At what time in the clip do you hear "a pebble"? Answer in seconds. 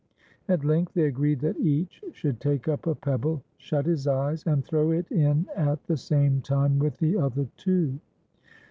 2.87-3.43